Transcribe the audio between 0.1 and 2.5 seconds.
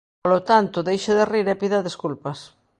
Polo tanto, deixe de rir e pida desculpas.